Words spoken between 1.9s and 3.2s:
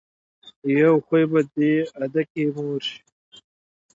ادکې مور شي.